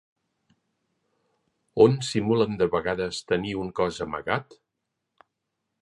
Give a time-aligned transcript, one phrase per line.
[1.85, 4.61] On simulen de vegades tenir un cos amagat?